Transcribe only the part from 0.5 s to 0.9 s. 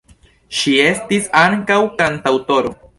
Ŝi